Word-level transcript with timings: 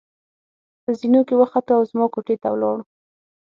په 0.83 0.91
زېنو 0.99 1.21
کې 1.27 1.35
وختو 1.37 1.71
او 1.77 1.81
زما 1.91 2.05
کوټې 2.13 2.35
ته 2.41 2.47
ولاړو. 2.51 2.83